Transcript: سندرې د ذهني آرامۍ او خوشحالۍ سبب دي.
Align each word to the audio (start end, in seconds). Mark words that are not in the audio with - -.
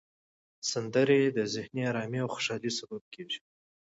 سندرې 0.71 1.21
د 1.37 1.39
ذهني 1.53 1.81
آرامۍ 1.91 2.19
او 2.21 2.29
خوشحالۍ 2.35 2.71
سبب 2.79 3.01
دي. 3.13 3.23